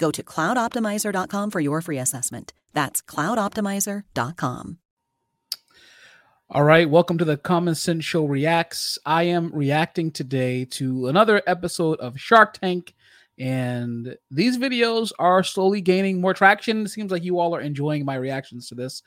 [0.00, 2.54] Go to cloudoptimizer.com for your free assessment.
[2.72, 4.78] That's cloudoptimizer.com.
[6.52, 8.98] All right, welcome to the Common Cents Show Reacts.
[9.04, 12.94] I am reacting today to another episode of Shark Tank,
[13.38, 16.86] and these videos are slowly gaining more traction.
[16.86, 19.02] It seems like you all are enjoying my reactions to this.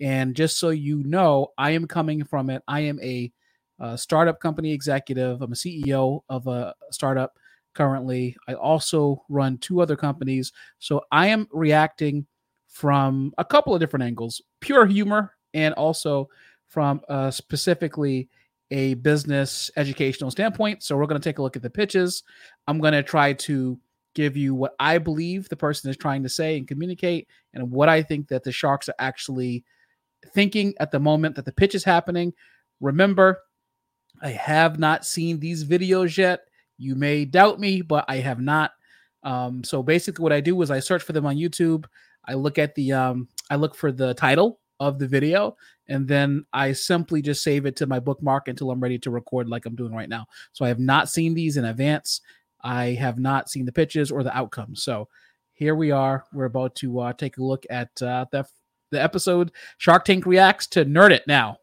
[0.00, 2.62] And just so you know, I am coming from it.
[2.66, 3.32] I am a,
[3.80, 5.40] uh startup company executive.
[5.40, 7.32] I'm a CEO of a startup
[7.74, 8.36] currently.
[8.48, 10.52] I also run two other companies.
[10.78, 12.26] So I am reacting
[12.68, 16.28] from a couple of different angles pure humor and also
[16.68, 18.28] from uh, specifically
[18.70, 20.82] a business educational standpoint.
[20.82, 22.22] So we're going to take a look at the pitches.
[22.66, 23.78] I'm going to try to
[24.14, 27.88] give you what I believe the person is trying to say and communicate, and what
[27.88, 29.64] I think that the Sharks are actually
[30.34, 32.32] thinking at the moment that the pitch is happening.
[32.80, 33.40] Remember,
[34.22, 36.40] I have not seen these videos yet.
[36.82, 38.72] You may doubt me, but I have not.
[39.22, 41.84] Um, so basically, what I do is I search for them on YouTube.
[42.26, 45.56] I look at the um, I look for the title of the video,
[45.86, 49.48] and then I simply just save it to my bookmark until I'm ready to record,
[49.48, 50.26] like I'm doing right now.
[50.52, 52.20] So I have not seen these in advance.
[52.64, 54.82] I have not seen the pitches or the outcomes.
[54.82, 55.08] So
[55.52, 56.24] here we are.
[56.32, 58.44] We're about to uh, take a look at uh, the
[58.90, 59.52] the episode.
[59.78, 61.58] Shark Tank reacts to Nerdit now.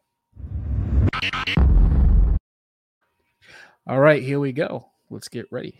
[3.86, 4.86] All right, here we go.
[5.10, 5.74] Let's get ready.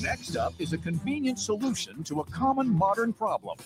[0.00, 3.58] Next up is a convenient solution to a common modern problem.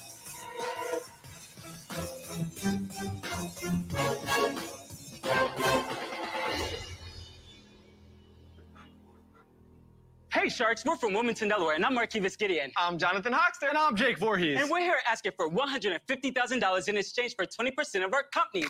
[10.33, 12.73] Hey Sharks, we're from Wilmington, Delaware, and I'm Marquis Gideon.
[12.79, 13.69] I'm Jonathan Hoxton.
[13.69, 14.59] And I'm Jake Voorhees.
[14.59, 18.65] And we're here asking for $150,000 in exchange for 20% of our company.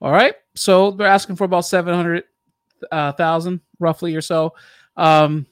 [0.00, 0.34] All right.
[0.54, 4.54] So they're asking for about 700,000 roughly or so.
[4.96, 5.46] Um,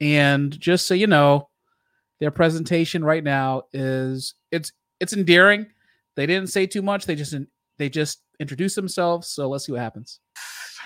[0.00, 1.48] and just so you know,
[2.20, 5.66] their presentation right now is it's it's endearing.
[6.14, 7.06] They didn't say too much.
[7.06, 7.34] They just
[7.78, 9.28] they just introduced themselves.
[9.28, 10.20] So let's see what happens.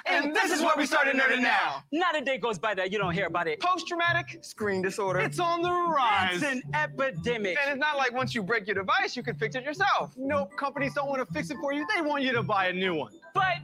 [0.07, 1.85] And this is where we started nerding now.
[1.93, 3.61] Not a day goes by that you don't hear about it.
[3.61, 5.21] Post-traumatic screen disorder.
[5.21, 6.43] It's on the rise.
[6.43, 7.57] It's an epidemic.
[7.63, 10.13] And it's not like once you break your device, you can fix it yourself.
[10.17, 11.87] Nope, companies don't want to fix it for you.
[11.95, 13.13] They want you to buy a new one.
[13.35, 13.59] But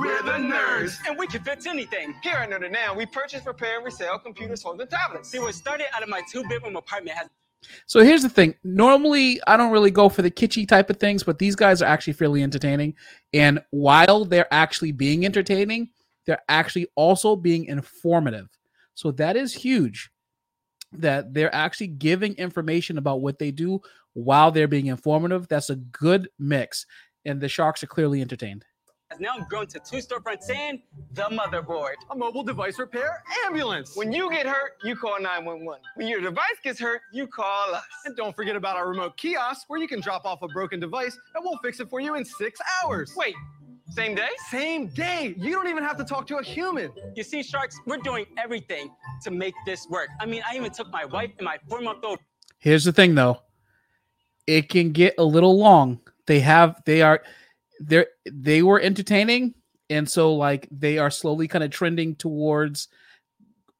[0.00, 0.96] We're the nerds.
[1.08, 2.14] and we can fix anything.
[2.22, 5.28] Here at Nerd Now, we purchase, repair, and resell computers, phones, and tablets.
[5.30, 7.28] See, what started out of my two-bedroom apartment has
[7.86, 8.54] So here's the thing.
[8.64, 11.86] Normally, I don't really go for the kitschy type of things, but these guys are
[11.86, 12.94] actually fairly entertaining.
[13.32, 15.90] And while they're actually being entertaining,
[16.26, 18.48] they're actually also being informative.
[18.94, 20.10] So that is huge
[20.92, 23.80] that they're actually giving information about what they do
[24.12, 25.48] while they're being informative.
[25.48, 26.86] That's a good mix.
[27.24, 28.64] And the Sharks are clearly entertained.
[29.14, 30.80] Has now grown to two storefronts and
[31.12, 31.94] the motherboard.
[32.10, 33.96] A mobile device repair ambulance.
[33.96, 35.80] When you get hurt, you call 911.
[35.94, 37.84] When your device gets hurt, you call us.
[38.04, 41.16] And don't forget about our remote kiosk where you can drop off a broken device
[41.34, 43.14] and we'll fix it for you in six hours.
[43.16, 43.34] Wait,
[43.90, 44.30] same day?
[44.50, 45.34] Same day.
[45.38, 46.90] You don't even have to talk to a human.
[47.14, 48.90] You see, Sharks, we're doing everything
[49.22, 50.08] to make this work.
[50.20, 52.18] I mean, I even took my wife and my four-month-old
[52.64, 53.42] Here's the thing though.
[54.46, 56.00] It can get a little long.
[56.24, 57.22] They have they are
[57.80, 59.54] they're they were entertaining
[59.90, 62.88] and so like they are slowly kind of trending towards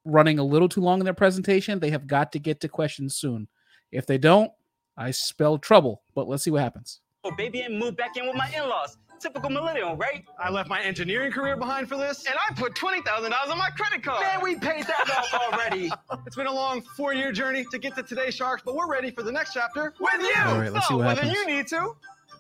[0.05, 1.81] running a little too long in their presentation.
[1.81, 3.49] They have got to get to questions soon.
[3.91, 4.51] If they don't,
[4.97, 7.01] I spell trouble, but let's see what happens.
[7.25, 8.99] Oh, baby, and moved back in with my in-laws.
[9.21, 10.25] Typical millennial, right?
[10.39, 13.57] I left my engineering career behind for this, and I put twenty thousand dollars on
[13.57, 14.21] my credit card.
[14.21, 15.91] Man, we paid that off already.
[16.27, 19.23] It's been a long four-year journey to get to today's Sharks, but we're ready for
[19.23, 20.35] the next chapter with you.
[20.45, 21.39] All right, let's so see what oh, whether happens.
[21.39, 21.95] you need to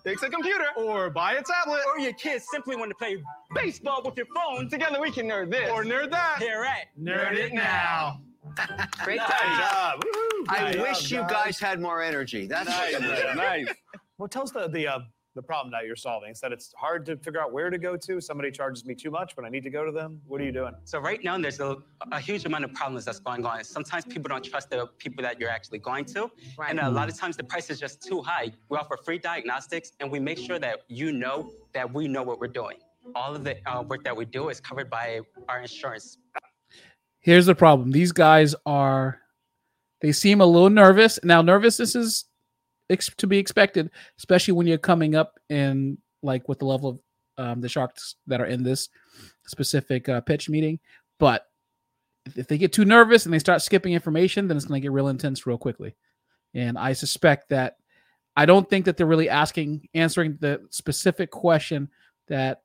[0.05, 3.17] fix a computer or buy a tablet, or your kids simply want to play
[3.55, 4.69] baseball with your phone.
[4.69, 6.37] together we can nerd this or nerd that.
[6.39, 8.21] Here at Nerdit now.
[9.03, 9.59] Great Nice time.
[9.59, 10.03] job.
[10.49, 12.47] I Nice wish job, you guys had more energy.
[12.47, 13.67] That's nice.
[14.19, 14.99] Well, tell us the the uh,
[15.35, 16.31] the problem that you're solving.
[16.31, 18.21] It's that it's hard to figure out where to go to.
[18.21, 20.21] Somebody charges me too much when I need to go to them.
[20.27, 20.75] What are you doing?
[20.85, 21.77] So right now, there's a,
[22.13, 23.65] a huge amount of problems that's going on.
[23.65, 26.31] Sometimes people don't trust the people that you're actually going to,
[26.67, 28.53] and a lot of times the price is just too high.
[28.69, 32.39] We offer free diagnostics, and we make sure that you know that we know what
[32.39, 32.77] we're doing.
[33.15, 36.19] All of the uh, work that we do is covered by our insurance.
[37.21, 37.91] Here's the problem.
[37.91, 39.21] These guys are
[40.01, 41.19] they seem a little nervous.
[41.23, 42.27] Now nervousness is
[42.91, 46.99] ex- to be expected, especially when you're coming up in like with the level of
[47.37, 48.89] um, the sharks that are in this
[49.47, 50.79] specific uh, pitch meeting.
[51.19, 51.47] But
[52.37, 54.93] if- they get too nervous and they start skipping information, then it's going to get
[54.93, 55.95] real intense real quickly.
[56.55, 57.77] And I suspect that
[58.37, 61.89] I don't think that they're really asking answering the specific question
[62.29, 62.63] that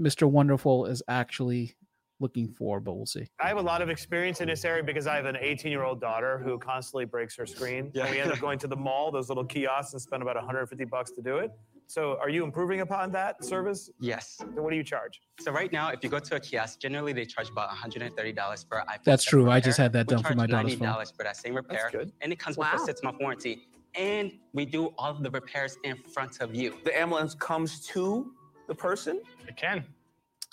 [0.00, 0.28] Mr.
[0.28, 1.74] Wonderful is actually
[2.20, 3.26] looking for, but we'll see.
[3.40, 5.82] I have a lot of experience in this area because I have an 18 year
[5.84, 7.90] old daughter who constantly breaks her screen.
[7.94, 8.04] Yeah.
[8.04, 10.84] And we end up going to the mall, those little kiosks, and spend about 150
[10.86, 11.50] bucks to do it.
[11.88, 13.90] So, are you improving upon that service?
[14.00, 14.38] Yes.
[14.40, 15.20] Then what do you charge?
[15.40, 18.78] So right now, if you go to a kiosk, generally they charge about $130 for
[18.78, 19.04] an iPhone.
[19.04, 19.50] That's 7 true.
[19.50, 20.88] I just had that We done for my daughter's phone.
[20.88, 22.12] $90 for that same repair, That's good.
[22.22, 23.68] and it comes with a six-month warranty.
[23.94, 26.74] And we do all of the repairs in front of you.
[26.84, 28.32] The ambulance comes to
[28.66, 29.22] the person.
[29.46, 29.84] It can.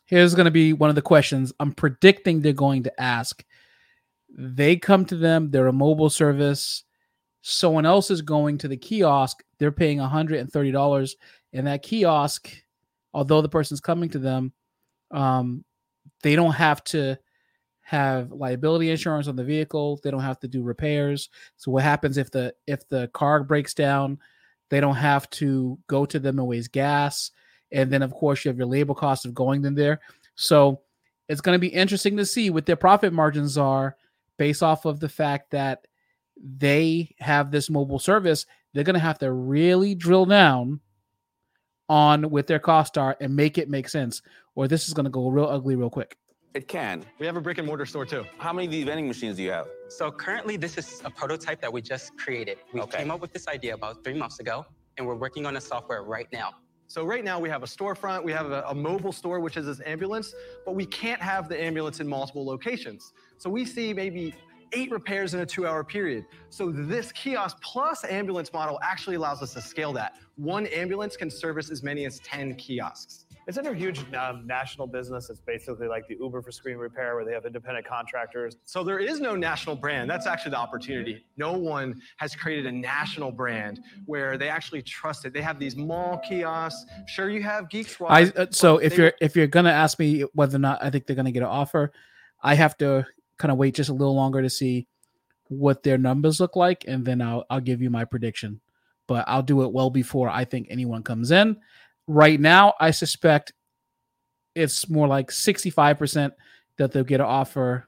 [0.05, 3.43] Here's going to be one of the questions I'm predicting they're going to ask.
[4.29, 6.83] They come to them, they're a mobile service.
[7.41, 11.15] Someone else is going to the kiosk, they're paying $130.
[11.53, 12.49] And that kiosk,
[13.13, 14.53] although the person's coming to them,
[15.11, 15.63] um,
[16.23, 17.17] they don't have to
[17.81, 19.99] have liability insurance on the vehicle.
[20.03, 21.29] They don't have to do repairs.
[21.57, 24.19] So what happens if the if the car breaks down,
[24.69, 27.31] they don't have to go to them and waste gas.
[27.73, 29.99] And then of course you have your labor cost of going in there.
[30.35, 30.81] So
[31.27, 33.97] it's going to be interesting to see what their profit margins are
[34.37, 35.87] based off of the fact that
[36.41, 38.45] they have this mobile service.
[38.73, 40.79] They're going to have to really drill down
[41.89, 44.21] on what their costs are and make it make sense,
[44.55, 46.17] or this is going to go real ugly real quick.
[46.53, 47.03] It can.
[47.19, 48.25] We have a brick and mortar store too.
[48.37, 49.67] How many of these vending machines do you have?
[49.89, 52.57] So currently, this is a prototype that we just created.
[52.73, 52.99] We Okay.
[52.99, 54.65] came up with this idea about three months ago,
[54.97, 56.51] and we're working on the software right now.
[56.93, 59.65] So right now we have a storefront, we have a, a mobile store, which is
[59.65, 63.13] this ambulance, but we can't have the ambulance in multiple locations.
[63.39, 64.35] So we see maybe
[64.73, 66.23] eight repairs in a two-hour period.
[66.51, 70.17] So this kiosk plus ambulance model actually allows us to scale that.
[70.35, 73.25] One ambulance can service as many as 10 kiosks.
[73.45, 77.25] Isn't a huge um, national business It's basically like the Uber for screen repair where
[77.25, 78.55] they have independent contractors?
[78.63, 80.09] So there is no national brand.
[80.09, 81.25] That's actually the opportunity.
[81.35, 85.33] No one has created a national brand where they actually trust it.
[85.33, 86.85] They have these mall kiosks.
[87.07, 88.11] Sure, you have Geek Squad.
[88.11, 90.89] I uh, so if they- you're if you're gonna ask me whether or not I
[90.89, 91.91] think they're gonna get an offer,
[92.41, 93.05] I have to
[93.37, 94.87] kind of wait just a little longer to see
[95.49, 98.61] what their numbers look like, and then I'll I'll give you my prediction.
[99.05, 101.57] But I'll do it well before I think anyone comes in.
[102.07, 103.53] Right now, I suspect
[104.55, 106.31] it's more like 65%
[106.77, 107.87] that they'll get an offer.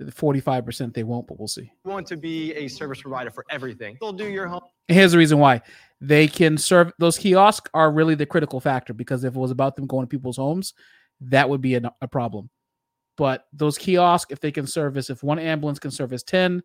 [0.00, 1.72] 45% they won't, but we'll see.
[1.84, 3.96] You want to be a service provider for everything.
[4.00, 4.62] They'll do your home.
[4.86, 5.62] Here's the reason why
[6.00, 9.74] they can serve those kiosks are really the critical factor because if it was about
[9.74, 10.74] them going to people's homes,
[11.20, 12.48] that would be a, a problem.
[13.16, 16.62] But those kiosks, if they can service, if one ambulance can service 10,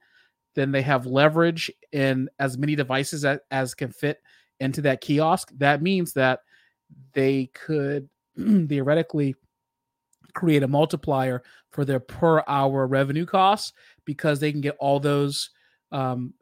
[0.56, 4.20] then they have leverage in as many devices as, as can fit
[4.60, 5.52] into that kiosk.
[5.58, 6.42] That means that
[7.14, 9.36] they could theoretically
[10.34, 13.74] create a multiplier for their per hour revenue costs
[14.06, 15.52] because they can get all those
[15.92, 16.34] um,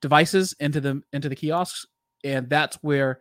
[0.00, 1.86] devices into the into the kiosks,
[2.24, 3.20] and that's where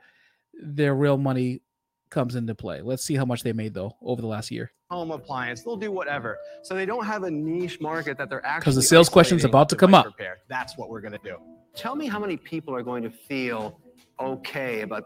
[0.53, 1.61] their real money
[2.09, 2.81] comes into play.
[2.81, 4.71] Let's see how much they made though over the last year.
[4.89, 5.63] home appliance.
[5.63, 6.37] They'll do whatever.
[6.63, 8.61] So they don't have a niche market that they're actually.
[8.61, 10.05] Because the sales question's isolating about to come up.
[10.05, 10.39] Repair.
[10.47, 11.37] That's what we're gonna do.
[11.75, 13.79] Tell me how many people are going to feel
[14.19, 15.05] okay about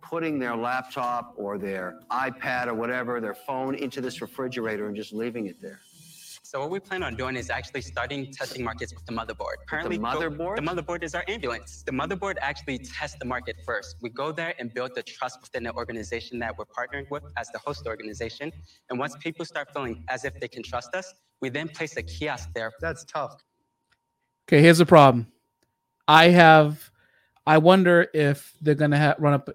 [0.00, 5.12] putting their laptop or their iPad or whatever, their phone into this refrigerator and just
[5.12, 5.80] leaving it there.
[6.42, 9.56] So what we plan on doing is actually starting testing markets with the motherboard.
[9.68, 10.56] Currently, go- motherboard?
[10.56, 11.82] the motherboard is our ambulance.
[11.84, 13.96] The motherboard actually tests the market first.
[14.00, 17.50] We go there and build the trust within the organization that we're partnering with as
[17.50, 18.50] the host organization.
[18.88, 21.12] And once people start feeling as if they can trust us,
[21.42, 22.72] we then place a kiosk there.
[22.80, 23.44] That's tough.
[24.48, 25.26] Okay, here's the problem.
[26.08, 26.90] I have
[27.46, 29.48] I wonder if they're going to ha- run up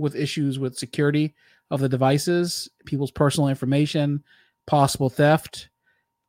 [0.00, 1.34] with issues with security
[1.70, 4.24] of the devices, people's personal information,
[4.66, 5.68] possible theft,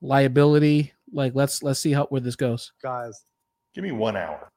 [0.01, 0.93] liability.
[1.11, 2.71] Like let's let's see how where this goes.
[2.81, 3.23] Guys,
[3.73, 4.51] give me one hour.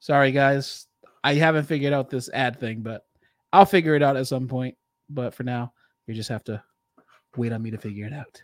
[0.00, 0.86] Sorry guys,
[1.22, 3.04] I haven't figured out this ad thing, but
[3.52, 4.76] I'll figure it out at some point.
[5.10, 5.72] But for now,
[6.06, 6.62] you just have to
[7.36, 8.42] wait on me to figure it out.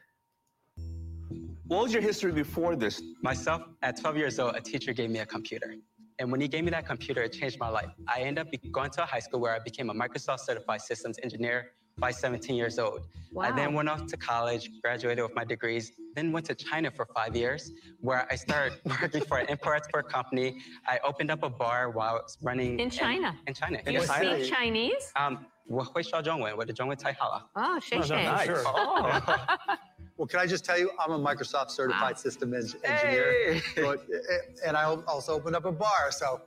[1.66, 3.00] What was your history before this?
[3.22, 5.74] Myself, at 12 years old, a teacher gave me a computer.
[6.19, 7.89] And when he gave me that computer, it changed my life.
[8.07, 10.81] I ended up be- going to a high school where I became a Microsoft certified
[10.81, 13.07] systems engineer by 17 years old.
[13.39, 13.77] I then Wow.
[13.77, 17.71] went off to college, graduated with my degrees, then went to China for five years,
[18.01, 20.59] where I started working for an import-export company.
[20.85, 23.37] I opened up a bar while I was running In China?
[23.47, 23.79] In China.
[23.87, 25.11] You speak Chinese?
[25.15, 27.49] Um, 我会说中文，我的中文太好了。
[27.53, 28.25] Oh, shay Oh, shay.
[28.25, 28.63] nice.
[28.65, 29.79] Oh.
[30.16, 32.18] Well, can I just tell you, I'm a Microsoft certified ah.
[32.18, 36.10] system en- engineer, so it- it- and I also opened up a bar.
[36.10, 36.40] So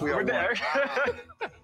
[0.00, 0.54] we are Over there.
[1.38, 1.50] one.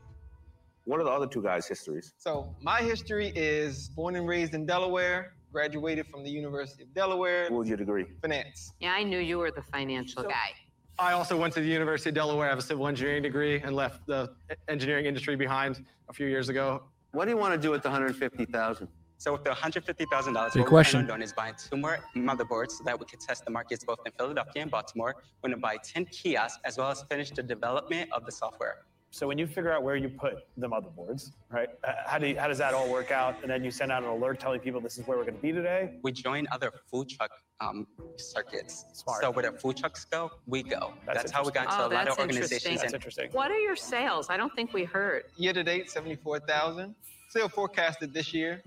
[0.84, 2.14] What are the other two guys' histories?
[2.16, 7.42] So my history is born and raised in Delaware, graduated from the University of Delaware.
[7.50, 8.06] What was your degree?
[8.22, 8.72] Finance.
[8.80, 10.54] Yeah, I knew you were the financial guy.
[10.98, 12.46] I also went to the University of Delaware.
[12.46, 14.32] I have a civil engineering degree and left the
[14.68, 16.84] engineering industry behind a few years ago.
[17.12, 18.88] What do you want to do with the 150,000?
[19.20, 21.00] So with the $150,000, what Good we're question.
[21.00, 23.82] planning on doing is buying two more motherboards so that we can test the markets
[23.84, 25.16] both in Philadelphia and Baltimore.
[25.42, 28.84] We're going to buy 10 kiosks as well as finish the development of the software.
[29.10, 31.68] So when you figure out where you put the motherboards, right?
[31.82, 33.34] uh, How do you, how does that all work out?
[33.42, 35.42] And then you send out an alert telling people this is where we're going to
[35.42, 35.94] be today.
[36.04, 38.84] We join other food truck um, circuits.
[38.92, 39.22] Smart.
[39.22, 40.92] So where the food trucks go, we go.
[41.06, 42.52] That's That's, how we got into Oh, a lot of organizations.
[42.52, 42.76] interesting.
[42.78, 43.30] That's interesting.
[43.32, 44.28] What are your sales?
[44.30, 45.24] I don't think we heard.
[45.36, 46.94] Year to date, 74,000.
[47.30, 48.62] Still forecasted this year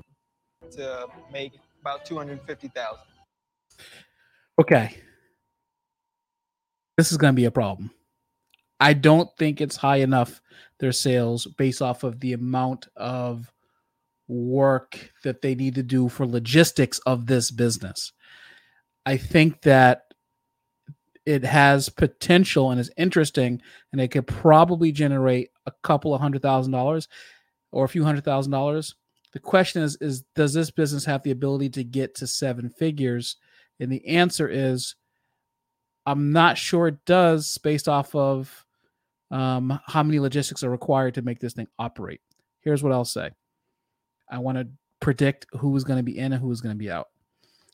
[0.71, 2.99] to make about 250,000.
[4.59, 4.95] Okay.
[6.97, 7.91] This is going to be a problem.
[8.79, 10.41] I don't think it's high enough
[10.79, 13.51] their sales based off of the amount of
[14.27, 18.11] work that they need to do for logistics of this business.
[19.05, 20.03] I think that
[21.25, 26.41] it has potential and is interesting and it could probably generate a couple of hundred
[26.41, 27.07] thousand dollars
[27.71, 28.95] or a few hundred thousand dollars.
[29.33, 33.37] The question is is does this business have the ability to get to seven figures?
[33.79, 34.95] And the answer is
[36.05, 38.65] I'm not sure it does based off of
[39.29, 42.21] um, how many logistics are required to make this thing operate.
[42.59, 43.31] Here's what I'll say
[44.29, 44.67] I want to
[44.99, 47.09] predict who's going to be in and who's going to be out.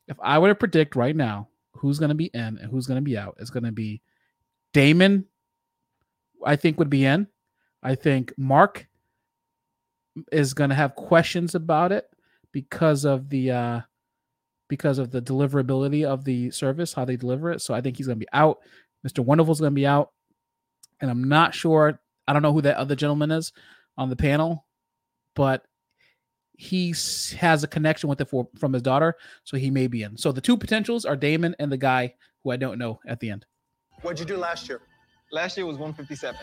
[0.07, 2.97] If I were to predict right now who's going to be in and who's going
[2.97, 4.01] to be out, it's going to be
[4.73, 5.25] Daymond,
[6.45, 7.27] I think, would be in.
[7.83, 8.87] I think Mark
[10.31, 12.09] is going to have questions about it
[12.51, 13.81] because of the uh
[14.69, 17.61] because of the deliverability of the service, how they deliver it.
[17.61, 18.59] So I think he's going to be out.
[19.07, 19.23] Mr.
[19.23, 20.11] Wonderful's going to be out,
[20.99, 22.01] and I'm not sure.
[22.27, 23.53] I don't know who that other gentleman is
[23.97, 24.65] on the panel,
[25.35, 25.63] but
[26.57, 26.93] he
[27.37, 30.17] has a connection with it for, from his daughter, so he may be in.
[30.17, 33.29] So the two potentials are Daymond and the guy who I don't know at the
[33.29, 33.45] end.
[34.01, 34.81] What'd you do last year?
[35.31, 36.35] Last year was 157.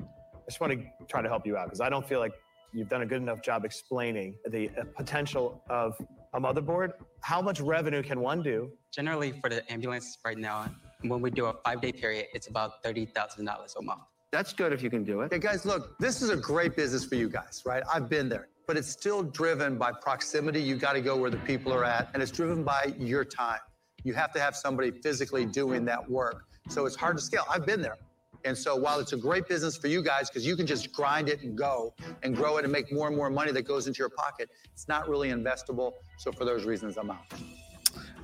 [0.00, 0.06] I
[0.46, 2.32] just want to try to help you out because I don't feel like
[2.74, 5.96] you've done a good enough job explaining the uh, potential of
[6.34, 6.92] a motherboard.
[7.20, 8.70] How much revenue can one do?
[8.92, 10.68] Generally, for the ambulance right now,
[11.02, 13.38] when we do a five day period, it's about $30,000
[13.78, 14.00] a month.
[14.32, 15.26] That's good if you can do it.
[15.26, 17.84] Okay, guys, look, this is a great business for you guys, right?
[17.92, 20.60] I've been there, but it's still driven by proximity.
[20.60, 23.60] You got to go where the people are at, and it's driven by your time.
[24.02, 26.46] You have to have somebody physically doing that work.
[26.68, 27.44] So it's hard to scale.
[27.48, 27.96] I've been there.
[28.44, 31.28] And so while it's a great business for you guys, because you can just grind
[31.28, 33.98] it and go and grow it and make more and more money that goes into
[33.98, 35.92] your pocket, it's not really investable.
[36.18, 37.24] So for those reasons, I'm out.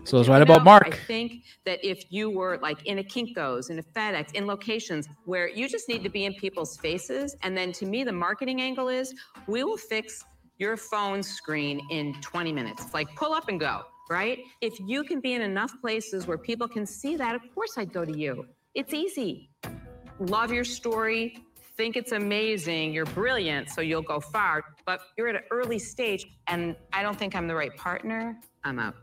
[0.04, 0.86] So it's right about Mark.
[0.86, 5.06] I think that if you were like in a Kinko's, in a FedEx, in locations
[5.24, 8.60] where you just need to be in people's faces, and then to me, the marketing
[8.60, 9.14] angle is
[9.46, 10.24] we will fix
[10.58, 12.92] your phone screen in 20 minutes.
[12.92, 14.38] Like pull up and go, right?
[14.60, 17.92] If you can be in enough places where people can see that, of course I'd
[17.92, 18.46] go to you.
[18.74, 19.50] It's easy.
[20.20, 21.38] Love your story.
[21.76, 22.92] Think it's amazing.
[22.92, 24.62] You're brilliant, so you'll go far.
[24.84, 28.38] But you're at an early stage, and I don't think I'm the right partner.
[28.64, 28.94] I'm out.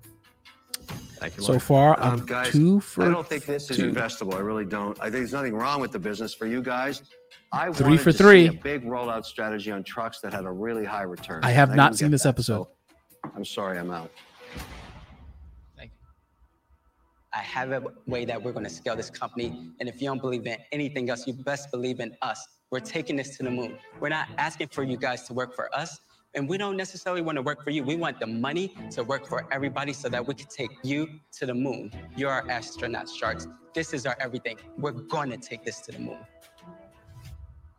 [1.19, 1.59] Thank you, So Laura.
[1.59, 3.91] far, Um, I'm guys, two for I don't think this is two.
[3.91, 4.35] investable.
[4.35, 4.95] I really don't.
[4.99, 7.01] I think there's nothing wrong with the business for you guys.
[7.51, 8.49] I Three wanted for to three.
[8.49, 11.43] See a big rollout strategy on trucks that had a really high return.
[11.43, 12.65] I have not didn't seen this that, episode.
[12.65, 14.11] so I'm sorry, I'm out.
[17.37, 19.69] I have a way that we're going to scale this company.
[19.79, 22.43] And if you don't believe in anything else, you best believe in us.
[22.71, 23.77] We're taking this to the moon.
[23.99, 25.99] We're not asking for you guys to work for us.
[26.33, 27.83] And we don't necessarily want to work for you.
[27.83, 31.45] We want the money to work for everybody so that we can take you to
[31.45, 31.91] the moon.
[32.15, 33.47] You're our astronaut sharks.
[33.75, 34.57] This is our everything.
[34.75, 36.17] We're going to take this to the moon.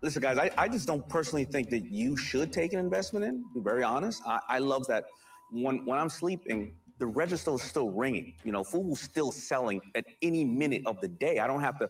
[0.03, 3.43] Listen, guys, I, I just don't personally think that you should take an investment in,
[3.43, 4.23] to be very honest.
[4.25, 5.07] I, I love that
[5.51, 8.35] when, when I'm sleeping, the register is still ringing.
[8.45, 11.39] You know, food is still selling at any minute of the day.
[11.39, 11.89] I don't have to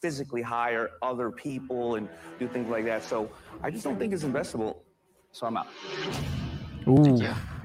[0.00, 3.02] physically hire other people and do things like that.
[3.02, 3.30] So
[3.62, 4.76] I just don't think it's investable.
[5.32, 5.66] So I'm out.
[6.88, 7.20] Ooh,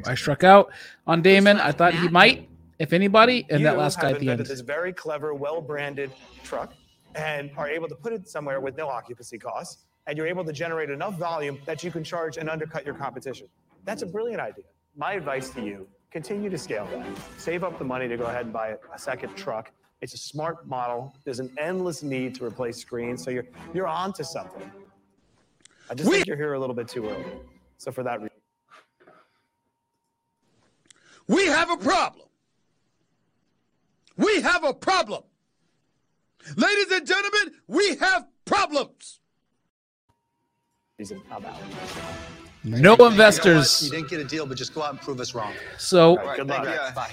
[0.06, 0.72] I struck out
[1.08, 1.60] on Daymond.
[1.60, 2.50] I thought he might,
[2.80, 4.40] if anybody, and you that last guy have at the end.
[4.42, 6.12] invented this very clever, well-branded
[6.44, 6.74] truck,
[7.16, 10.52] and are able to put it somewhere with no occupancy costs, and you're able to
[10.54, 13.48] generate enough volume that you can charge and undercut your competition.
[13.86, 14.66] That's a brilliant idea.
[14.96, 17.06] My advice to you: continue to scale that.
[17.38, 19.72] Save up the money to go ahead and buy a second truck.
[20.02, 21.16] It's a smart model.
[21.24, 24.70] There's an endless need to replace screens, so you're you're on to something.
[25.90, 27.26] I just think you're here a little bit too early.
[27.78, 28.32] So for that reason.
[31.28, 32.28] We have a problem.
[34.18, 35.24] We have a problem.
[36.56, 39.20] Ladies and gentlemen, we have problems.
[41.32, 41.60] I'm out.
[42.66, 43.84] No investors.
[43.86, 45.54] You didn't get a deal, but just go out and prove us wrong.
[45.78, 46.64] So good luck.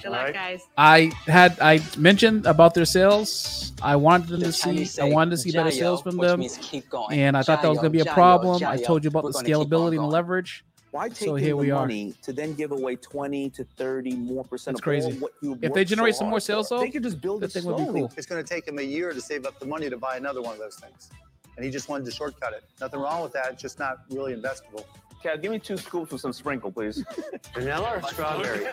[0.03, 0.63] Good luck, guys.
[0.79, 3.73] I had I mentioned about their sales.
[3.83, 5.03] I wanted them to The Chinese see.
[5.03, 7.19] I wanted to see better sales from them, keep going.
[7.19, 8.65] and I thought that was going to be a Jayo, problem.
[8.65, 10.65] I told you about we're the gonna keep on scalability and the leverage.
[10.91, 11.81] Why take So here the we are.
[11.81, 15.13] money to then give away 20 to 30 more percent That's of crazy.
[15.13, 17.41] all what you If they generate so some more sales, though, they could just build
[17.41, 18.01] that it thing would be slowly.
[18.03, 18.13] cool.
[18.17, 20.43] It's going to take him a year to save up the money to buy another
[20.43, 21.09] one of those things.
[21.57, 22.63] And he just wanted to shortcut it.
[22.81, 23.53] Nothing wrong with that.
[23.53, 24.85] It's just not really investable.
[25.23, 27.05] Cat, give me two scoops with some sprinkle, please.
[27.55, 28.67] Vanilla or strawberry?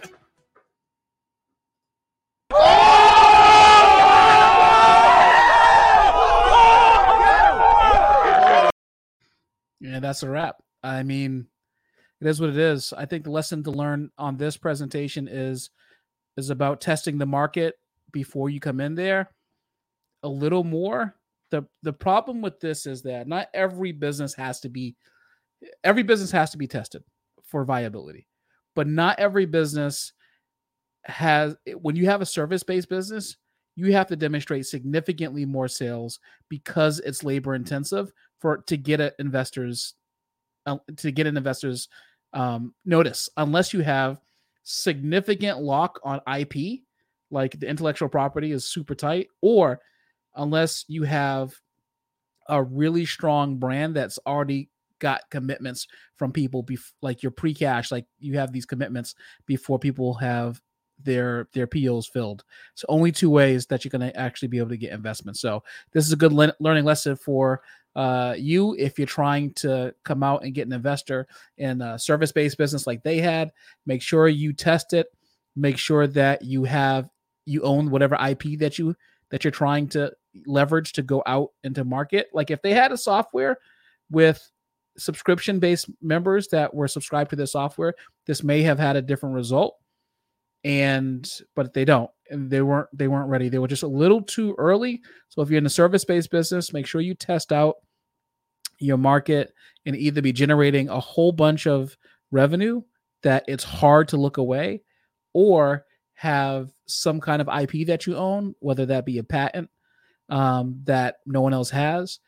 [9.79, 10.55] Yeah, that's a wrap.
[10.81, 11.45] I mean,
[12.19, 12.93] it is what it is.
[12.93, 15.69] I think the lesson to learn on this presentation is
[16.35, 17.75] is about testing the market
[18.11, 19.29] before you come in there
[20.23, 21.15] a little more.
[21.51, 24.95] The the problem with this is that not every business has to be
[25.83, 27.03] every business has to be tested
[27.43, 28.27] for viability.
[28.75, 30.13] But not every business
[31.05, 33.37] has when you have a service-based business,
[33.75, 36.19] you have to demonstrate significantly more sales
[36.49, 39.95] because it's labor intensive for to get an investors
[40.65, 41.87] uh, to get an investors
[42.33, 44.19] um, notice unless you have
[44.63, 46.81] significant lock on IP
[47.31, 49.79] like the intellectual property is super tight or
[50.35, 51.53] unless you have
[52.49, 54.69] a really strong brand that's already
[54.99, 60.13] got commitments from people bef- like your pre-cash like you have these commitments before people
[60.13, 60.61] have
[61.03, 62.43] their their POs filled.
[62.75, 65.37] So only two ways that you're going to actually be able to get investment.
[65.37, 67.61] So this is a good le- learning lesson for
[67.95, 72.57] uh, you if you're trying to come out and get an investor in a service-based
[72.57, 73.51] business like they had.
[73.85, 75.07] Make sure you test it.
[75.55, 77.09] Make sure that you have
[77.45, 78.95] you own whatever IP that you
[79.31, 80.11] that you're trying to
[80.45, 82.27] leverage to go out into market.
[82.33, 83.57] Like if they had a software
[84.11, 84.49] with
[84.99, 87.93] subscription based members that were subscribed to the software,
[88.27, 89.75] this may have had a different result.
[90.65, 93.47] And but they don't, and they weren't they weren't ready.
[93.47, 95.01] They were just a little too early.
[95.29, 97.75] So if you're in a service based business, make sure you test out
[98.77, 99.53] your market
[99.85, 101.97] and either be generating a whole bunch of
[102.31, 102.81] revenue
[103.23, 104.81] that it's hard to look away,
[105.33, 109.69] or have some kind of IP that you own, whether that be a patent
[110.27, 112.19] um, that no one else has,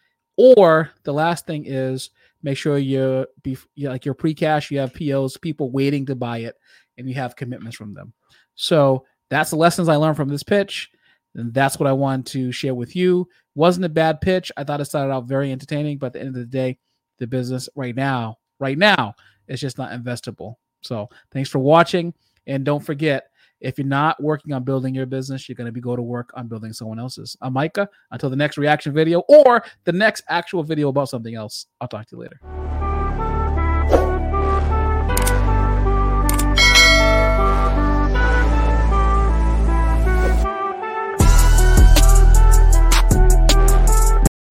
[0.58, 2.10] or the last thing is
[2.44, 6.40] make sure you're, be, you like your pre-cash, you have POs, people waiting to buy
[6.40, 6.56] it,
[6.98, 8.14] and you have commitments from them.
[8.56, 10.90] So that's the lessons I learned from this pitch,
[11.36, 13.28] and that's what I wanted to share with you.
[13.56, 14.52] Wasn't a bad pitch.
[14.58, 16.78] I thought it started out very entertaining, but at the end of the day,
[17.18, 19.14] the business right now, right now,
[19.48, 20.56] is just not investable.
[20.82, 22.14] So thanks for watching,
[22.48, 23.31] and don't forget
[23.62, 26.32] if you're not working on building your business, you're going to be go to work
[26.36, 27.38] on building someone else's.
[27.42, 27.88] I'm Micah.
[28.12, 31.68] Until the next reaction video or the next actual video about something else.
[31.80, 32.91] I'll talk to you later.